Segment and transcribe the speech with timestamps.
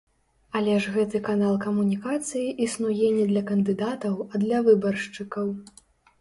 [0.59, 5.47] Але ж гэты канал камунікацыі існуе не для кандыдатаў, а для выбаршчыкаў.